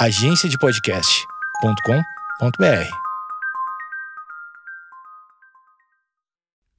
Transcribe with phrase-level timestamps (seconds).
[0.00, 2.90] agenciadepodcast.com.br.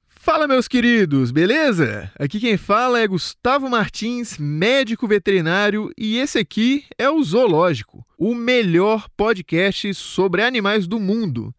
[0.08, 2.10] Fala, meus queridos, beleza?
[2.18, 8.34] Aqui quem fala é Gustavo Martins, médico veterinário, e esse aqui é o Zoológico, o
[8.34, 11.54] melhor podcast sobre animais do mundo.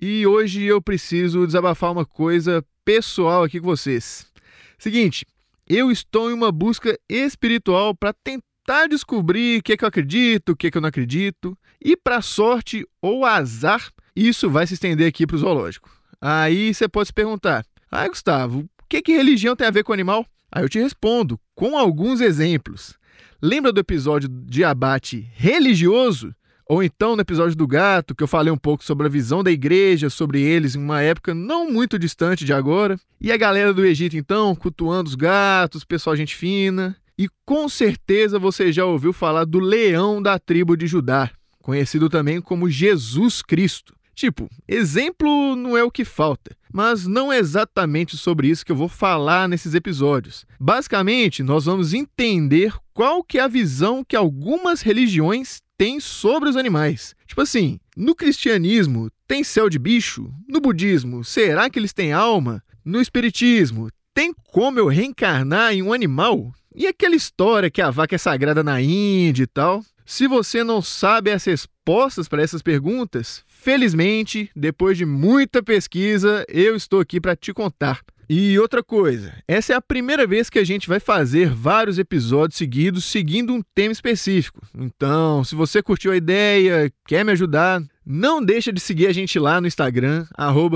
[0.00, 4.32] E hoje eu preciso desabafar uma coisa pessoal aqui com vocês.
[4.78, 5.26] Seguinte,
[5.68, 8.51] eu estou em uma busca espiritual para tentar
[8.88, 11.56] descobrir o que, é que eu acredito, o que, é que eu não acredito.
[11.84, 15.90] E para sorte ou azar, isso vai se estender aqui para o zoológico.
[16.20, 19.92] Aí você pode se perguntar: ah, Gustavo, o que, que religião tem a ver com
[19.92, 20.24] animal?
[20.50, 22.94] Aí eu te respondo com alguns exemplos.
[23.40, 26.34] Lembra do episódio de abate religioso?
[26.68, 29.50] Ou então no episódio do gato, que eu falei um pouco sobre a visão da
[29.50, 32.98] igreja sobre eles em uma época não muito distante de agora.
[33.20, 36.96] E a galera do Egito, então, cultuando os gatos, pessoal gente fina.
[37.18, 41.30] E com certeza você já ouviu falar do leão da tribo de Judá,
[41.60, 43.94] conhecido também como Jesus Cristo.
[44.14, 48.76] Tipo, exemplo não é o que falta, mas não é exatamente sobre isso que eu
[48.76, 50.44] vou falar nesses episódios.
[50.60, 56.56] Basicamente, nós vamos entender qual que é a visão que algumas religiões tem sobre os
[56.56, 57.14] animais.
[57.26, 60.30] Tipo assim, no cristianismo tem céu de bicho?
[60.46, 62.62] No budismo, será que eles têm alma?
[62.84, 66.52] No espiritismo, tem como eu reencarnar em um animal?
[66.74, 69.84] E aquela história que a vaca é sagrada na Índia e tal?
[70.06, 76.74] Se você não sabe as respostas para essas perguntas, felizmente, depois de muita pesquisa, eu
[76.74, 78.00] estou aqui para te contar.
[78.28, 82.56] E outra coisa, essa é a primeira vez que a gente vai fazer vários episódios
[82.56, 84.62] seguidos seguindo um tema específico.
[84.74, 89.38] Então, se você curtiu a ideia, quer me ajudar, não deixa de seguir a gente
[89.38, 90.26] lá no Instagram,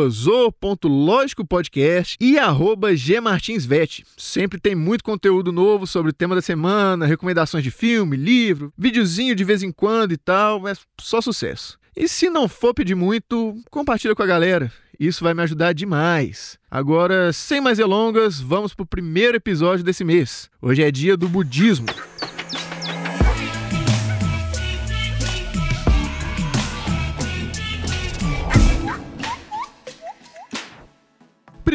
[0.08, 4.04] zo.logicopodcast e gmartinsvet.
[4.16, 9.34] Sempre tem muito conteúdo novo sobre o tema da semana, recomendações de filme, livro, videozinho
[9.34, 11.78] de vez em quando e tal, é só sucesso.
[11.96, 14.70] E se não for pedir muito, compartilha com a galera.
[14.98, 16.58] Isso vai me ajudar demais.
[16.70, 20.50] Agora, sem mais delongas, vamos para o primeiro episódio desse mês.
[20.60, 21.86] Hoje é dia do budismo.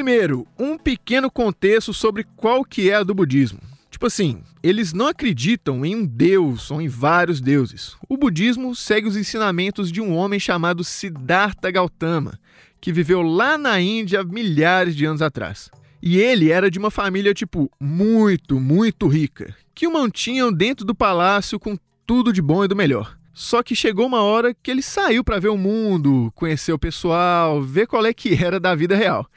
[0.01, 3.59] Primeiro, um pequeno contexto sobre qual que é a do budismo.
[3.91, 7.95] Tipo assim, eles não acreditam em um deus ou em vários deuses.
[8.09, 12.39] O budismo segue os ensinamentos de um homem chamado Siddhartha Gautama,
[12.81, 15.69] que viveu lá na Índia milhares de anos atrás.
[16.01, 20.95] E ele era de uma família, tipo, muito, muito rica, que o mantinham dentro do
[20.95, 23.15] palácio com tudo de bom e do melhor.
[23.35, 27.61] Só que chegou uma hora que ele saiu para ver o mundo, conhecer o pessoal,
[27.61, 29.29] ver qual é que era da vida real.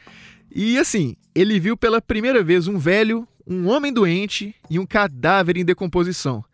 [0.54, 5.56] E assim, ele viu pela primeira vez um velho, um homem doente e um cadáver
[5.56, 6.44] em decomposição.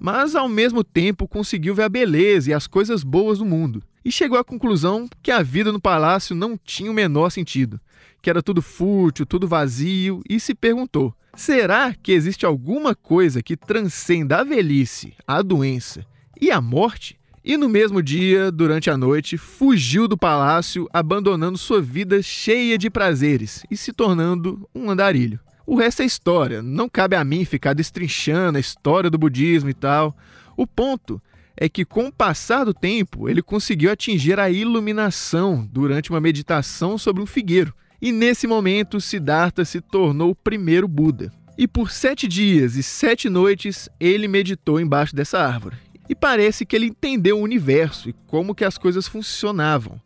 [0.00, 4.10] Mas ao mesmo tempo conseguiu ver a beleza e as coisas boas do mundo e
[4.10, 7.78] chegou à conclusão que a vida no palácio não tinha o menor sentido,
[8.22, 13.56] que era tudo fútil, tudo vazio, e se perguntou: será que existe alguma coisa que
[13.56, 16.06] transcenda a velhice, a doença
[16.40, 17.20] e a morte?
[17.44, 22.88] E no mesmo dia, durante a noite, fugiu do palácio, abandonando sua vida cheia de
[22.88, 25.40] prazeres e se tornando um andarilho.
[25.66, 29.74] O resto é história, não cabe a mim ficar destrinchando a história do budismo e
[29.74, 30.16] tal.
[30.56, 31.20] O ponto
[31.56, 36.96] é que, com o passar do tempo, ele conseguiu atingir a iluminação durante uma meditação
[36.96, 37.74] sobre um figueiro.
[38.00, 41.32] E nesse momento, Siddhartha se tornou o primeiro Buda.
[41.58, 45.76] E por sete dias e sete noites ele meditou embaixo dessa árvore.
[46.12, 49.98] E parece que ele entendeu o universo e como que as coisas funcionavam,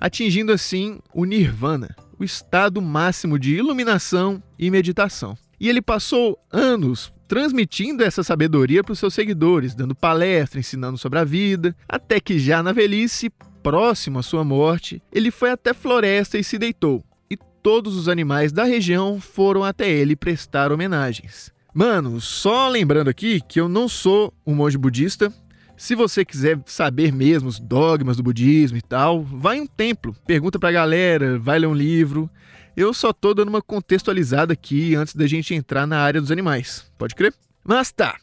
[0.00, 5.38] atingindo assim o nirvana, o estado máximo de iluminação e meditação.
[5.60, 11.20] E ele passou anos transmitindo essa sabedoria para os seus seguidores, dando palestra, ensinando sobre
[11.20, 13.30] a vida, até que já na velhice,
[13.62, 17.04] próximo à sua morte, ele foi até floresta e se deitou.
[17.30, 21.52] E todos os animais da região foram até ele prestar homenagens.
[21.74, 25.32] Mano, só lembrando aqui que eu não sou um monge budista.
[25.82, 30.14] Se você quiser saber mesmo os dogmas do budismo e tal, vai em um templo,
[30.24, 32.30] pergunta pra galera, vai ler um livro.
[32.76, 36.88] Eu só tô dando uma contextualizada aqui antes da gente entrar na área dos animais.
[36.96, 37.34] Pode crer?
[37.64, 38.16] Mas tá.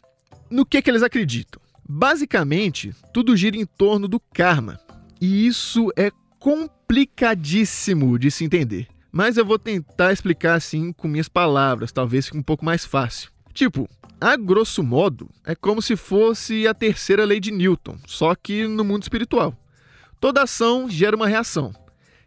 [0.50, 1.62] No que que eles acreditam?
[1.84, 4.80] Basicamente, tudo gira em torno do karma.
[5.20, 8.88] E isso é complicadíssimo de se entender.
[9.12, 13.30] Mas eu vou tentar explicar assim com minhas palavras, talvez fique um pouco mais fácil.
[13.54, 13.90] Tipo,
[14.22, 18.84] a grosso modo, é como se fosse a terceira lei de Newton, só que no
[18.84, 19.56] mundo espiritual.
[20.20, 21.74] Toda ação gera uma reação.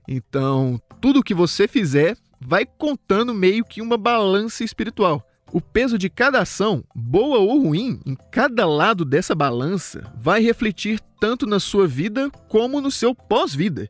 [0.08, 5.26] Então, tudo que você fizer vai contando meio que uma balança espiritual.
[5.52, 10.98] O peso de cada ação, boa ou ruim, em cada lado dessa balança, vai refletir
[11.20, 13.88] tanto na sua vida como no seu pós-vida.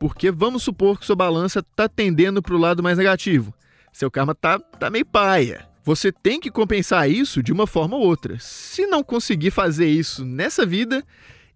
[0.00, 3.54] Porque vamos supor que sua balança está tendendo para o lado mais negativo.
[3.92, 5.66] Seu karma tá, tá meio paia.
[5.86, 8.36] Você tem que compensar isso de uma forma ou outra.
[8.40, 11.00] Se não conseguir fazer isso nessa vida,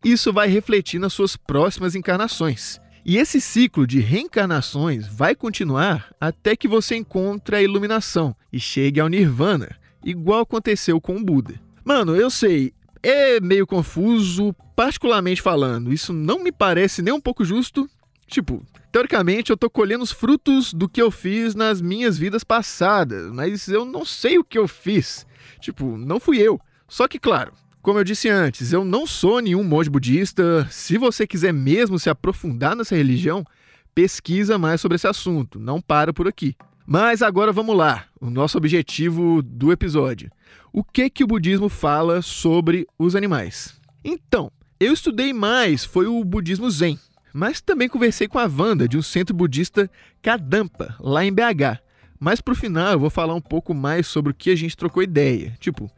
[0.05, 2.81] isso vai refletir nas suas próximas encarnações.
[3.05, 9.01] E esse ciclo de reencarnações vai continuar até que você encontre a iluminação e chegue
[9.01, 11.61] ao nirvana, igual aconteceu com o Buda.
[11.85, 12.73] Mano, eu sei,
[13.03, 15.93] é meio confuso, particularmente falando.
[15.93, 17.91] Isso não me parece nem um pouco justo.
[18.31, 23.29] Tipo, teoricamente eu tô colhendo os frutos do que eu fiz nas minhas vidas passadas,
[23.33, 25.27] mas eu não sei o que eu fiz.
[25.61, 26.61] Tipo, não fui eu.
[26.87, 30.65] Só que, claro, como eu disse antes, eu não sou nenhum monge budista.
[30.71, 33.45] Se você quiser mesmo se aprofundar nessa religião,
[33.93, 36.55] pesquisa mais sobre esse assunto, não para por aqui.
[36.87, 40.31] Mas agora vamos lá, o nosso objetivo do episódio.
[40.73, 43.75] O que que o budismo fala sobre os animais?
[44.05, 46.97] Então, eu estudei mais foi o budismo Zen,
[47.33, 49.91] mas também conversei com a Wanda de um centro budista
[50.23, 51.81] Kadampa, lá em BH.
[52.19, 55.03] Mas pro final eu vou falar um pouco mais sobre o que a gente trocou
[55.03, 55.57] ideia.
[55.59, 55.91] Tipo,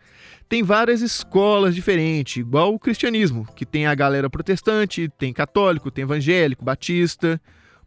[0.48, 6.02] tem várias escolas diferentes, igual o cristianismo, que tem a galera protestante, tem católico, tem
[6.02, 7.40] evangélico, batista.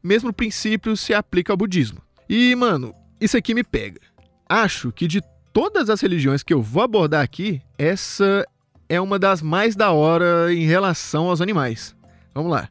[0.04, 2.02] O mesmo princípio se aplica ao budismo.
[2.28, 4.02] E, mano, isso aqui me pega.
[4.50, 5.22] Acho que de
[5.54, 8.46] todas as religiões que eu vou abordar aqui, essa
[8.90, 11.96] é uma das mais da hora em relação aos animais.
[12.34, 12.68] Vamos lá.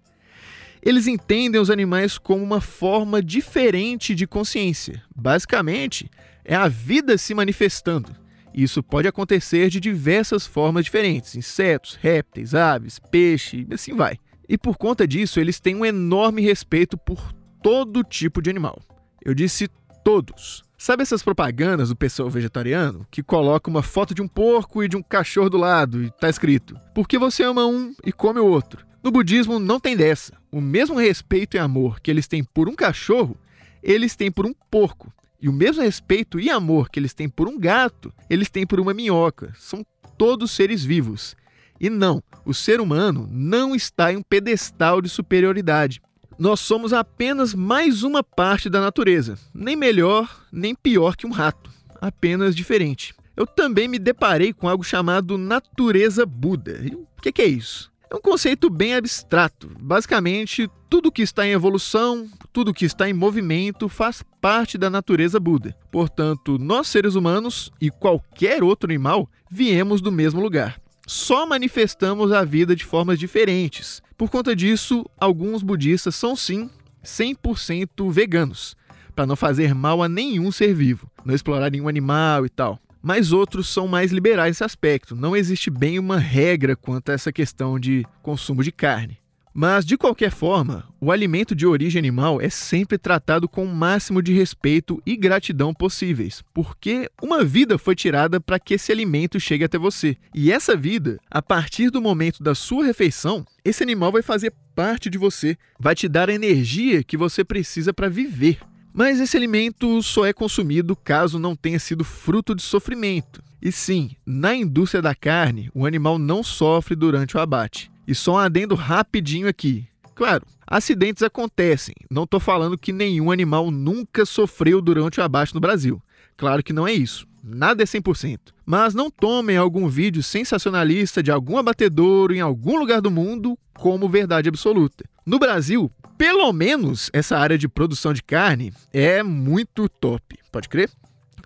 [0.84, 5.02] Eles entendem os animais como uma forma diferente de consciência.
[5.16, 6.10] Basicamente,
[6.44, 8.14] é a vida se manifestando.
[8.52, 14.18] Isso pode acontecer de diversas formas diferentes: insetos, répteis, aves, peixe, e assim vai.
[14.46, 17.32] E por conta disso, eles têm um enorme respeito por
[17.62, 18.78] todo tipo de animal.
[19.24, 19.68] Eu disse
[20.04, 20.62] todos.
[20.76, 24.98] Sabe essas propagandas do pessoal vegetariano que coloca uma foto de um porco e de
[24.98, 28.84] um cachorro do lado e tá escrito: "Porque você ama um e come o outro".
[29.02, 30.32] No budismo não tem dessa.
[30.54, 33.36] O mesmo respeito e amor que eles têm por um cachorro,
[33.82, 35.12] eles têm por um porco.
[35.42, 38.78] E o mesmo respeito e amor que eles têm por um gato, eles têm por
[38.78, 39.52] uma minhoca.
[39.58, 39.84] São
[40.16, 41.34] todos seres vivos.
[41.80, 46.00] E não, o ser humano não está em um pedestal de superioridade.
[46.38, 51.68] Nós somos apenas mais uma parte da natureza, nem melhor nem pior que um rato,
[52.00, 53.12] apenas diferente.
[53.36, 56.80] Eu também me deparei com algo chamado natureza Buda.
[56.80, 57.92] E o que é isso?
[58.14, 59.68] É um conceito bem abstrato.
[59.76, 65.40] Basicamente, tudo que está em evolução, tudo que está em movimento faz parte da natureza
[65.40, 65.76] Buda.
[65.90, 70.80] Portanto, nós seres humanos e qualquer outro animal viemos do mesmo lugar.
[71.08, 74.00] Só manifestamos a vida de formas diferentes.
[74.16, 76.70] Por conta disso, alguns budistas são sim
[77.04, 78.76] 100% veganos,
[79.12, 83.32] para não fazer mal a nenhum ser vivo, não explorar nenhum animal e tal mas
[83.32, 85.14] outros são mais liberais nesse aspecto.
[85.14, 89.18] Não existe bem uma regra quanto a essa questão de consumo de carne.
[89.52, 94.20] Mas, de qualquer forma, o alimento de origem animal é sempre tratado com o máximo
[94.20, 99.62] de respeito e gratidão possíveis, porque uma vida foi tirada para que esse alimento chegue
[99.62, 100.16] até você.
[100.34, 105.08] E essa vida, a partir do momento da sua refeição, esse animal vai fazer parte
[105.08, 108.58] de você, vai te dar a energia que você precisa para viver.
[108.96, 113.42] Mas esse alimento só é consumido caso não tenha sido fruto de sofrimento.
[113.60, 117.90] E sim, na indústria da carne, o animal não sofre durante o abate.
[118.06, 119.88] E só um adendo rapidinho aqui.
[120.14, 121.92] Claro, acidentes acontecem.
[122.08, 126.00] Não estou falando que nenhum animal nunca sofreu durante o abate no Brasil.
[126.36, 127.26] Claro que não é isso.
[127.42, 128.38] Nada é 100%.
[128.64, 134.08] Mas não tomem algum vídeo sensacionalista de algum abatedouro em algum lugar do mundo como
[134.08, 135.04] verdade absoluta.
[135.26, 140.90] No Brasil, pelo menos essa área de produção de carne é muito top, pode crer?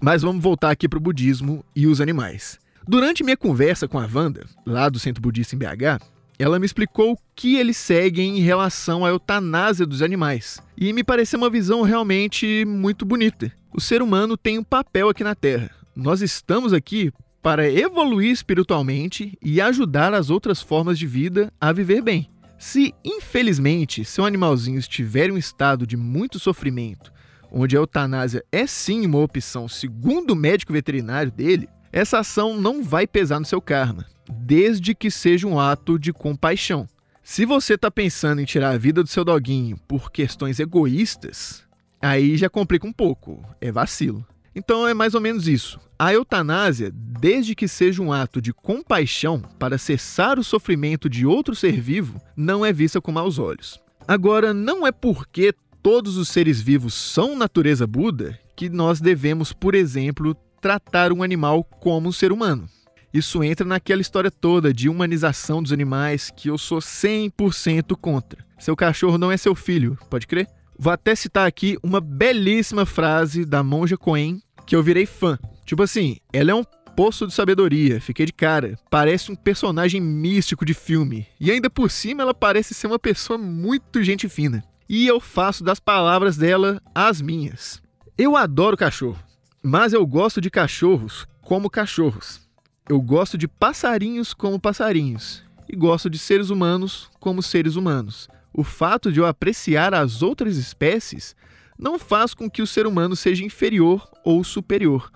[0.02, 2.58] Mas vamos voltar aqui para o budismo e os animais.
[2.88, 6.02] Durante minha conversa com a Wanda, lá do Centro Budista em BH,
[6.40, 10.61] ela me explicou o que eles seguem em relação à eutanásia dos animais.
[10.76, 13.52] E me pareceu uma visão realmente muito bonita.
[13.73, 15.70] O ser humano tem um papel aqui na Terra.
[15.94, 22.02] Nós estamos aqui para evoluir espiritualmente e ajudar as outras formas de vida a viver
[22.02, 22.28] bem.
[22.58, 27.12] Se, infelizmente, seu animalzinho estiver em um estado de muito sofrimento,
[27.52, 32.82] onde a eutanásia é sim uma opção segundo o médico veterinário dele, essa ação não
[32.82, 36.88] vai pesar no seu karma, desde que seja um ato de compaixão.
[37.22, 41.62] Se você está pensando em tirar a vida do seu doguinho por questões egoístas,
[42.02, 44.26] aí já complica um pouco, é vacilo.
[44.58, 45.78] Então é mais ou menos isso.
[45.96, 51.54] A eutanásia, desde que seja um ato de compaixão para cessar o sofrimento de outro
[51.54, 53.80] ser vivo, não é vista com maus olhos.
[54.06, 59.76] Agora, não é porque todos os seres vivos são natureza Buda que nós devemos, por
[59.76, 62.68] exemplo, tratar um animal como um ser humano.
[63.14, 68.44] Isso entra naquela história toda de humanização dos animais que eu sou 100% contra.
[68.58, 70.48] Seu cachorro não é seu filho, pode crer?
[70.76, 75.38] Vou até citar aqui uma belíssima frase da monja Coen que eu virei fã.
[75.64, 76.62] Tipo assim, ela é um
[76.94, 78.78] poço de sabedoria, fiquei de cara.
[78.90, 81.26] Parece um personagem místico de filme.
[81.40, 84.62] E ainda por cima ela parece ser uma pessoa muito gente fina.
[84.87, 87.80] E eu faço das palavras dela as minhas.
[88.16, 89.18] Eu adoro cachorro,
[89.62, 92.46] mas eu gosto de cachorros como cachorros.
[92.87, 95.42] Eu gosto de passarinhos como passarinhos.
[95.66, 98.28] E gosto de seres humanos como seres humanos.
[98.52, 101.34] O fato de eu apreciar as outras espécies
[101.78, 105.11] não faz com que o ser humano seja inferior ou superior.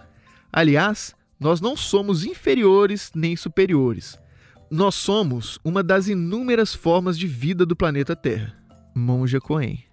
[0.53, 4.19] Aliás, nós não somos inferiores nem superiores.
[4.71, 8.57] Nós somos uma das inúmeras formas de vida do planeta Terra.
[8.95, 9.85] Monja Coen.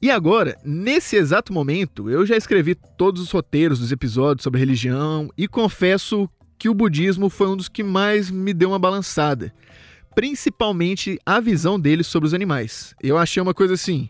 [0.00, 5.28] E agora, nesse exato momento, eu já escrevi todos os roteiros dos episódios sobre religião
[5.36, 9.52] e confesso que o budismo foi um dos que mais me deu uma balançada.
[10.14, 12.94] Principalmente a visão deles sobre os animais.
[13.02, 14.08] Eu achei uma coisa assim,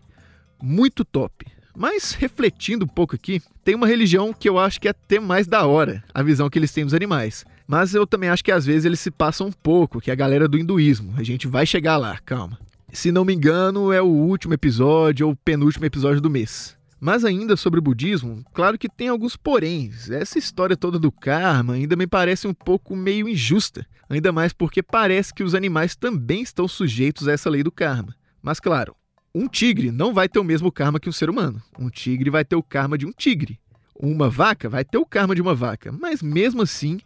[0.61, 1.45] muito top.
[1.79, 5.47] Mas refletindo um pouco aqui, tem uma religião que eu acho que é até mais
[5.47, 7.45] da hora, a visão que eles têm dos animais.
[7.65, 10.15] Mas eu também acho que às vezes eles se passam um pouco, que é a
[10.15, 11.13] galera do hinduísmo.
[11.15, 12.59] A gente vai chegar lá, calma.
[12.91, 16.77] Se não me engano, é o último episódio ou penúltimo episódio do mês.
[16.99, 20.09] Mas ainda sobre o budismo, claro que tem alguns poréns.
[20.09, 24.83] Essa história toda do karma ainda me parece um pouco meio injusta, ainda mais porque
[24.83, 28.13] parece que os animais também estão sujeitos a essa lei do karma.
[28.41, 28.95] Mas claro,
[29.39, 31.63] um tigre não vai ter o mesmo karma que um ser humano.
[31.79, 33.57] Um tigre vai ter o karma de um tigre.
[33.97, 36.99] Uma vaca vai ter o karma de uma vaca, mas mesmo assim,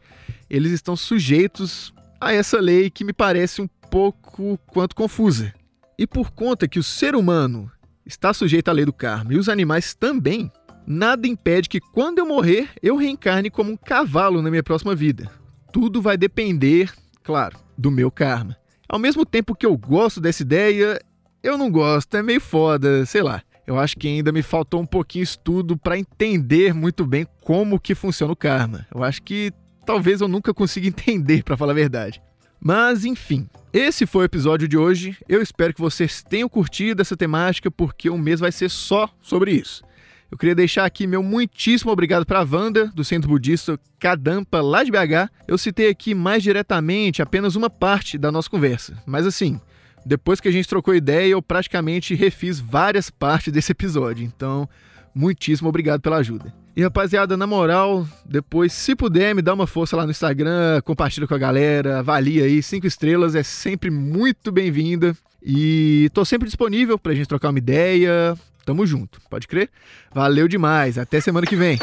[0.50, 5.54] eles estão sujeitos a essa lei que me parece um pouco quanto confusa.
[5.96, 7.72] E por conta que o ser humano
[8.04, 10.52] está sujeito à lei do karma e os animais também,
[10.88, 15.32] nada impede que quando eu morrer eu reencarne como um cavalo na minha próxima vida.
[15.72, 18.58] Tudo vai depender, claro, do meu karma.
[18.90, 21.00] Ao mesmo tempo que eu gosto dessa ideia,
[21.44, 23.42] eu não gosto, é meio foda, sei lá.
[23.68, 27.94] Eu acho que ainda me faltou um pouquinho estudo para entender muito bem como que
[27.94, 28.88] funciona o karma.
[28.94, 29.52] Eu acho que
[29.86, 32.22] talvez eu nunca consiga entender, para falar a verdade.
[32.60, 35.18] Mas enfim, esse foi o episódio de hoje.
[35.28, 39.52] Eu espero que vocês tenham curtido essa temática, porque o mês vai ser só sobre
[39.52, 39.84] isso.
[40.32, 44.84] Eu queria deixar aqui meu muitíssimo obrigado para a Wanda, do Centro Budista Kadampa, lá
[44.84, 45.30] de BH.
[45.48, 49.60] Eu citei aqui mais diretamente apenas uma parte da nossa conversa, mas assim,
[50.06, 54.26] depois que a gente trocou ideia, eu praticamente refiz várias partes desse episódio.
[54.26, 54.68] Então,
[55.14, 56.54] muitíssimo obrigado pela ajuda.
[56.76, 61.28] E rapaziada, na moral, depois, se puder, me dá uma força lá no Instagram, compartilha
[61.28, 65.16] com a galera, avalia aí, cinco estrelas, é sempre muito bem-vinda.
[65.42, 68.36] E tô sempre disponível pra gente trocar uma ideia.
[68.66, 69.70] Tamo junto, pode crer?
[70.14, 71.78] Valeu demais, até semana que vem.